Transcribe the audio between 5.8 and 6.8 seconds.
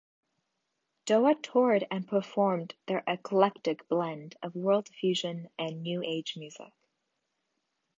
New Age music.